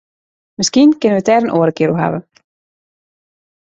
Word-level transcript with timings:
Miskien 0.57 0.91
kinne 0.99 1.15
wy 1.15 1.21
it 1.21 1.27
der 1.29 1.43
in 1.45 1.55
oare 1.57 1.73
kear 1.77 1.91
oer 1.91 2.01
hawwe. 2.03 2.19